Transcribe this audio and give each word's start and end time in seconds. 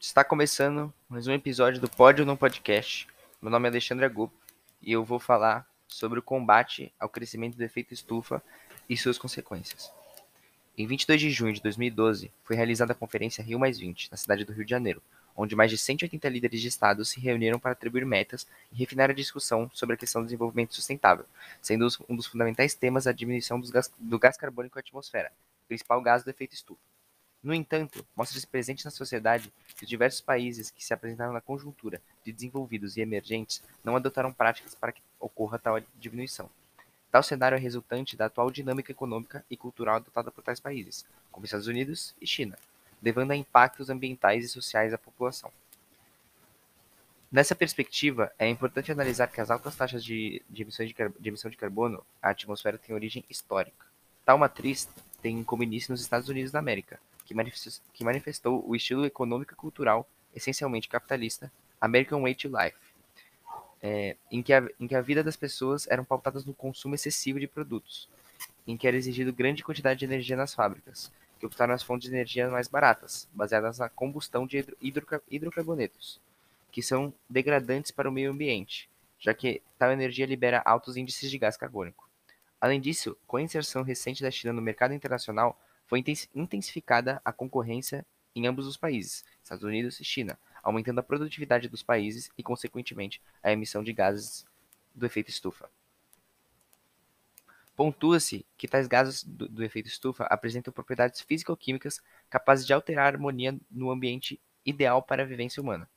Está 0.00 0.24
começando 0.24 0.90
mais 1.10 1.26
um 1.26 1.32
episódio 1.32 1.78
do 1.78 1.86
Pode 1.86 2.22
ou 2.22 2.26
Não 2.26 2.34
Podcast. 2.34 3.06
Meu 3.40 3.50
nome 3.50 3.68
é 3.68 3.70
Alexandre 3.70 4.06
Agup 4.06 4.32
e 4.80 4.90
eu 4.90 5.04
vou 5.04 5.18
falar 5.20 5.68
sobre 5.86 6.18
o 6.18 6.22
combate 6.22 6.90
ao 6.98 7.06
crescimento 7.06 7.54
do 7.54 7.62
efeito 7.62 7.92
estufa 7.92 8.42
e 8.88 8.96
suas 8.96 9.18
consequências. 9.18 9.92
Em 10.76 10.86
22 10.86 11.20
de 11.20 11.30
junho 11.30 11.52
de 11.52 11.60
2012, 11.60 12.32
foi 12.42 12.56
realizada 12.56 12.92
a 12.92 12.96
Conferência 12.96 13.44
Rio 13.44 13.58
na 13.58 14.16
cidade 14.16 14.42
do 14.42 14.54
Rio 14.54 14.64
de 14.64 14.70
Janeiro, 14.70 15.02
onde 15.36 15.54
mais 15.54 15.70
de 15.70 15.76
180 15.76 16.26
líderes 16.30 16.62
de 16.62 16.68
Estado 16.68 17.04
se 17.04 17.20
reuniram 17.20 17.58
para 17.58 17.72
atribuir 17.72 18.06
metas 18.06 18.46
e 18.72 18.76
refinar 18.76 19.10
a 19.10 19.14
discussão 19.14 19.70
sobre 19.74 19.96
a 19.96 19.98
questão 19.98 20.22
do 20.22 20.24
desenvolvimento 20.24 20.74
sustentável, 20.74 21.26
sendo 21.60 21.86
um 22.08 22.16
dos 22.16 22.26
fundamentais 22.26 22.72
temas 22.72 23.06
a 23.06 23.12
diminuição 23.12 23.60
do 23.98 24.18
gás 24.18 24.38
carbônico 24.38 24.78
à 24.78 24.80
atmosfera, 24.80 25.30
principal 25.68 26.00
gás 26.00 26.24
do 26.24 26.30
efeito 26.30 26.54
estufa. 26.54 26.89
No 27.42 27.54
entanto, 27.54 28.06
mostra-se 28.14 28.46
presente 28.46 28.84
na 28.84 28.90
sociedade 28.90 29.50
que 29.74 29.84
os 29.84 29.88
diversos 29.88 30.20
países 30.20 30.70
que 30.70 30.84
se 30.84 30.92
apresentaram 30.92 31.32
na 31.32 31.40
conjuntura 31.40 32.02
de 32.22 32.32
desenvolvidos 32.32 32.96
e 32.96 33.00
emergentes 33.00 33.62
não 33.82 33.96
adotaram 33.96 34.32
práticas 34.32 34.74
para 34.74 34.92
que 34.92 35.00
ocorra 35.18 35.58
tal 35.58 35.80
diminuição. 35.98 36.50
Tal 37.10 37.22
cenário 37.22 37.56
é 37.56 37.58
resultante 37.58 38.14
da 38.14 38.26
atual 38.26 38.50
dinâmica 38.50 38.92
econômica 38.92 39.44
e 39.50 39.56
cultural 39.56 39.96
adotada 39.96 40.30
por 40.30 40.44
tais 40.44 40.60
países, 40.60 41.06
como 41.32 41.44
Estados 41.44 41.66
Unidos 41.66 42.14
e 42.20 42.26
China, 42.26 42.58
levando 43.02 43.30
a 43.30 43.36
impactos 43.36 43.88
ambientais 43.88 44.44
e 44.44 44.48
sociais 44.48 44.92
à 44.92 44.98
população. 44.98 45.50
Nessa 47.32 47.54
perspectiva, 47.54 48.30
é 48.38 48.48
importante 48.48 48.92
analisar 48.92 49.28
que 49.28 49.40
as 49.40 49.50
altas 49.50 49.74
taxas 49.76 50.04
de, 50.04 50.42
de, 50.48 50.64
de, 50.64 50.94
de 50.94 51.28
emissão 51.28 51.50
de 51.50 51.56
carbono 51.56 52.04
à 52.20 52.30
atmosfera 52.30 52.76
têm 52.76 52.94
origem 52.94 53.24
histórica. 53.30 53.86
Tal 54.24 54.36
matriz 54.36 54.88
tem 55.22 55.42
como 55.42 55.62
início 55.62 55.90
nos 55.90 56.00
Estados 56.00 56.28
Unidos 56.28 56.52
da 56.52 56.58
América, 56.58 57.00
que 57.92 58.04
manifestou, 58.04 58.64
o 58.66 58.74
estilo 58.74 59.04
econômico 59.04 59.52
e 59.52 59.56
cultural, 59.56 60.08
essencialmente 60.34 60.88
capitalista, 60.88 61.50
American 61.80 62.22
Way 62.22 62.34
to 62.34 62.48
Life, 62.48 62.76
é, 63.82 64.16
em, 64.30 64.42
que 64.42 64.52
a, 64.52 64.68
em 64.78 64.86
que 64.86 64.94
a 64.94 65.00
vida 65.00 65.24
das 65.24 65.36
pessoas 65.36 65.86
eram 65.88 66.04
pautadas 66.04 66.44
no 66.44 66.52
consumo 66.54 66.94
excessivo 66.94 67.40
de 67.40 67.46
produtos, 67.46 68.08
em 68.66 68.76
que 68.76 68.86
era 68.86 68.96
exigido 68.96 69.32
grande 69.32 69.64
quantidade 69.64 70.00
de 70.00 70.04
energia 70.04 70.36
nas 70.36 70.54
fábricas, 70.54 71.10
que 71.38 71.46
optaram 71.46 71.72
as 71.72 71.82
fontes 71.82 72.08
de 72.08 72.14
energia 72.14 72.50
mais 72.50 72.68
baratas, 72.68 73.26
baseadas 73.32 73.78
na 73.78 73.88
combustão 73.88 74.46
de 74.46 74.64
hidrocar 74.80 75.20
hidrocarbonetos, 75.30 76.20
que 76.70 76.82
são 76.82 77.12
degradantes 77.28 77.90
para 77.90 78.08
o 78.08 78.12
meio 78.12 78.30
ambiente, 78.30 78.88
já 79.18 79.32
que 79.32 79.62
tal 79.78 79.90
energia 79.90 80.26
libera 80.26 80.62
altos 80.64 80.96
índices 80.96 81.30
de 81.30 81.38
gás 81.38 81.56
carbônico. 81.56 82.08
Além 82.60 82.78
disso, 82.78 83.16
com 83.26 83.38
a 83.38 83.42
inserção 83.42 83.82
recente 83.82 84.22
da 84.22 84.30
China 84.30 84.52
no 84.52 84.60
mercado 84.60 84.92
internacional, 84.92 85.58
foi 85.90 86.04
intensificada 86.32 87.20
a 87.24 87.32
concorrência 87.32 88.06
em 88.32 88.46
ambos 88.46 88.64
os 88.64 88.76
países, 88.76 89.24
Estados 89.42 89.64
Unidos 89.64 89.98
e 89.98 90.04
China, 90.04 90.38
aumentando 90.62 91.00
a 91.00 91.02
produtividade 91.02 91.68
dos 91.68 91.82
países 91.82 92.30
e, 92.38 92.44
consequentemente, 92.44 93.20
a 93.42 93.50
emissão 93.50 93.82
de 93.82 93.92
gases 93.92 94.46
do 94.94 95.04
efeito 95.04 95.30
estufa. 95.30 95.68
Pontua-se 97.74 98.46
que 98.56 98.68
tais 98.68 98.86
gases 98.86 99.24
do, 99.24 99.48
do, 99.48 99.64
efeito 99.64 99.88
estufa 99.88 100.22
apresentam 100.26 100.72
propriedades 100.72 101.22
físico-químicas 101.22 102.00
capazes 102.28 102.64
de 102.64 102.72
alterar 102.72 103.06
a 103.06 103.08
harmonia 103.08 103.58
no 103.68 103.90
ambiente 103.90 104.40
ideal 104.64 105.02
para 105.02 105.24
a 105.24 105.26
vivência 105.26 105.60
humana. 105.60 105.90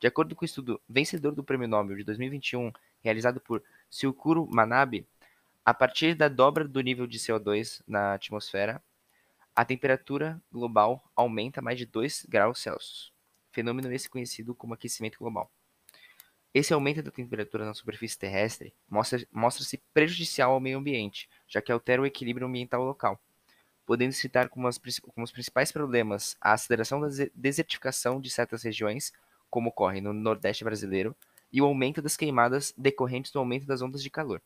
De 0.00 0.08
acordo 0.08 0.34
com 0.34 0.44
o 0.44 0.46
estudo 0.46 0.80
vencedor 0.88 1.32
do 1.32 1.44
Prêmio 1.44 1.68
Nobel 1.68 1.96
de 1.96 2.02
2021, 2.02 2.72
realizado 3.04 3.38
por 3.38 3.62
Silkuro 3.88 4.48
Manabe, 4.50 5.06
a 5.64 5.72
partir 5.72 6.16
da 6.16 6.26
dobra 6.26 6.66
do 6.66 6.80
nível 6.80 7.06
de 7.06 7.20
CO2 7.20 7.82
na 7.86 8.14
atmosfera, 8.14 8.82
a 9.58 9.64
temperatura 9.64 10.40
global 10.52 11.02
aumenta 11.16 11.60
mais 11.60 11.76
de 11.76 11.84
2 11.84 12.26
graus 12.28 12.60
Celsius, 12.60 13.12
fenômeno 13.50 13.92
esse 13.92 14.08
conhecido 14.08 14.54
como 14.54 14.72
aquecimento 14.72 15.18
global. 15.18 15.50
Esse 16.54 16.72
aumento 16.72 17.02
da 17.02 17.10
temperatura 17.10 17.64
na 17.64 17.74
superfície 17.74 18.16
terrestre 18.16 18.72
mostra-se 18.88 19.26
mostra 19.32 19.80
prejudicial 19.92 20.52
ao 20.52 20.60
meio 20.60 20.78
ambiente, 20.78 21.28
já 21.48 21.60
que 21.60 21.72
altera 21.72 22.00
o 22.00 22.06
equilíbrio 22.06 22.46
ambiental 22.46 22.84
local, 22.84 23.20
podendo 23.84 24.12
citar 24.12 24.48
como, 24.48 24.68
as, 24.68 24.78
como 24.78 25.24
os 25.24 25.32
principais 25.32 25.72
problemas 25.72 26.36
a 26.40 26.52
aceleração 26.52 27.00
da 27.00 27.08
desertificação 27.34 28.20
de 28.20 28.30
certas 28.30 28.62
regiões, 28.62 29.12
como 29.50 29.70
ocorre 29.70 30.00
no 30.00 30.12
Nordeste 30.12 30.62
brasileiro, 30.62 31.16
e 31.52 31.60
o 31.60 31.64
aumento 31.64 32.00
das 32.00 32.16
queimadas 32.16 32.72
decorrentes 32.78 33.32
do 33.32 33.40
aumento 33.40 33.66
das 33.66 33.82
ondas 33.82 34.04
de 34.04 34.08
calor. 34.08 34.40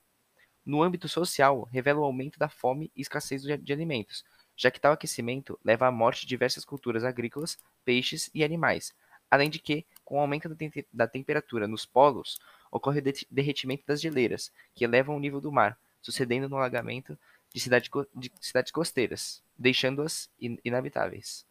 No 0.65 0.83
âmbito 0.83 1.07
social, 1.07 1.69
revela 1.71 2.01
o 2.01 2.05
aumento 2.05 2.39
da 2.39 2.49
fome 2.49 2.91
e 2.97 3.03
escassez 3.03 3.43
de 3.43 3.73
alimentos, 3.75 4.25
já 4.63 4.71
que 4.71 4.79
tal 4.79 4.93
aquecimento 4.93 5.59
leva 5.65 5.89
à 5.89 5.91
morte 5.91 6.21
de 6.21 6.29
diversas 6.29 6.65
culturas 6.65 7.03
agrícolas, 7.03 7.59
peixes 7.85 8.31
e 8.33 8.45
animais, 8.45 8.95
além 9.29 9.51
de 9.51 9.59
que, 9.59 9.85
com 10.05 10.19
o 10.19 10.21
aumento 10.21 10.49
da, 10.49 10.55
te 10.55 10.87
da 10.93 11.09
temperatura 11.09 11.67
nos 11.67 11.85
polos, 11.85 12.39
ocorre 12.71 13.01
o 13.01 13.03
de 13.03 13.27
derretimento 13.29 13.83
das 13.85 14.01
geleiras, 14.01 14.53
que 14.73 14.85
elevam 14.85 15.17
o 15.17 15.19
nível 15.19 15.41
do 15.41 15.51
mar, 15.51 15.77
sucedendo 16.01 16.49
no 16.49 16.57
alagamento 16.57 17.19
de, 17.53 17.59
cidade 17.59 17.91
co 17.91 18.07
de 18.15 18.31
cidades 18.41 18.71
costeiras, 18.71 19.43
deixando-as 19.59 20.31
in 20.41 20.57
inabitáveis. 20.65 21.45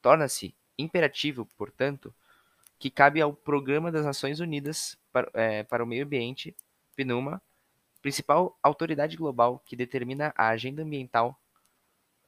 Torna-se 0.00 0.54
imperativo, 0.78 1.44
portanto, 1.58 2.14
que 2.78 2.88
cabe 2.88 3.20
ao 3.20 3.34
Programa 3.34 3.92
das 3.92 4.06
Nações 4.06 4.40
Unidas 4.40 4.96
para, 5.12 5.30
é, 5.34 5.64
para 5.64 5.84
o 5.84 5.86
Meio 5.86 6.06
Ambiente, 6.06 6.56
PNUMA, 6.96 7.42
principal 8.00 8.58
autoridade 8.62 9.18
global 9.18 9.62
que 9.66 9.76
determina 9.76 10.32
a 10.34 10.48
agenda 10.48 10.82
ambiental 10.82 11.38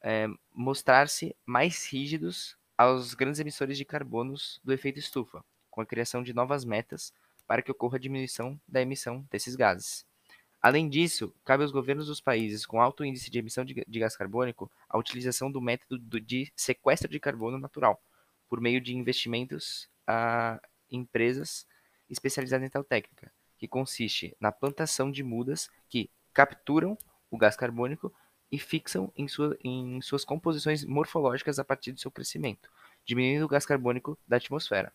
é, 0.03 0.27
mostrar-se 0.53 1.35
mais 1.45 1.87
rígidos 1.87 2.57
aos 2.77 3.15
grandes 3.15 3.41
emissores 3.41 3.77
de 3.77 3.85
carbonos 3.85 4.61
do 4.65 4.73
efeito 4.73 4.99
estufa, 4.99 5.45
com 5.71 5.81
a 5.81 5.87
criação 5.87 6.23
de 6.23 6.33
novas 6.33 6.65
metas 6.65 7.13
para 7.47 7.63
que 7.63 7.71
ocorra 7.71 7.97
a 7.97 8.01
diminuição 8.01 8.59
da 8.67 8.81
emissão 8.81 9.27
desses 9.31 9.57
gases. 9.57 10.07
Além 10.63 10.89
disso, 10.89 11.35
cabe 11.45 11.63
aos 11.63 11.73
governos 11.73 12.07
dos 12.07 12.21
países 12.21 12.67
com 12.67 12.81
alto 12.81 13.05
índice 13.05 13.31
de 13.31 13.39
emissão 13.39 13.65
de, 13.65 13.83
de 13.87 13.99
gás 13.99 14.17
carbônico 14.17 14.71
a 14.89 14.99
utilização 14.99 15.51
do 15.51 15.61
método 15.61 16.21
de 16.21 16.53
sequestro 16.55 17.09
de 17.09 17.19
carbono 17.19 17.59
natural, 17.59 18.01
por 18.49 18.61
meio 18.61 18.81
de 18.81 18.95
investimentos 18.95 19.89
a 20.07 20.61
empresas 20.91 21.67
especializadas 22.11 22.67
em 22.67 22.71
tal 22.71 22.85
técnica, 22.85 23.33
que 23.59 23.67
consiste 23.67 24.37
na 24.39 24.53
plantação 24.53 25.11
de 25.11 25.23
mudas 25.23 25.71
que 25.89 26.11
capturam 26.33 26.97
o 27.31 27.39
gás 27.39 27.57
carbônico 27.57 28.13
e 28.51 28.59
fixam 28.59 29.13
em, 29.17 29.29
sua, 29.29 29.57
em 29.63 30.01
suas 30.01 30.25
composições 30.25 30.85
morfológicas 30.85 31.59
a 31.59 31.65
partir 31.65 31.93
do 31.93 32.01
seu 32.01 32.11
crescimento, 32.11 32.71
diminuindo 33.05 33.45
o 33.45 33.49
gás 33.49 33.65
carbônico 33.65 34.19
da 34.27 34.37
atmosfera. 34.37 34.93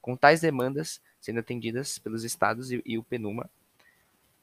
Com 0.00 0.16
tais 0.16 0.40
demandas 0.40 1.00
sendo 1.20 1.40
atendidas 1.40 1.98
pelos 1.98 2.24
estados 2.24 2.70
e, 2.70 2.82
e 2.86 2.96
o 2.96 3.02
PNUMA, 3.02 3.50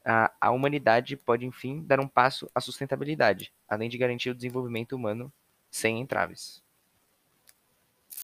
a, 0.06 0.32
a 0.40 0.52
humanidade 0.52 1.16
pode, 1.16 1.46
enfim, 1.46 1.82
dar 1.82 2.00
um 2.00 2.08
passo 2.08 2.50
à 2.54 2.60
sustentabilidade, 2.60 3.54
além 3.68 3.90
de 3.90 3.98
garantir 3.98 4.30
o 4.30 4.36
desenvolvimento 4.36 4.94
humano 4.96 5.32
sem 5.72 6.00
entraves. 6.00 6.62